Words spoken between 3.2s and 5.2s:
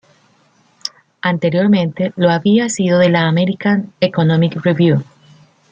American Economic Review.